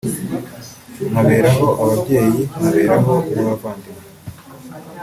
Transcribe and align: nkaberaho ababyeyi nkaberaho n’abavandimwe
nkaberaho 1.09 1.67
ababyeyi 1.83 2.41
nkaberaho 2.57 3.13
n’abavandimwe 3.33 4.03